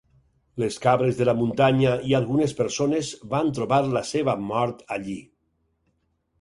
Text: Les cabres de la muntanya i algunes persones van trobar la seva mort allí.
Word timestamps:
Les 0.61 0.77
cabres 0.85 1.19
de 1.19 1.27
la 1.29 1.35
muntanya 1.41 1.91
i 2.13 2.17
algunes 2.21 2.57
persones 2.61 3.13
van 3.37 3.55
trobar 3.61 3.81
la 3.93 4.05
seva 4.15 4.39
mort 4.51 4.85
allí. 4.99 5.19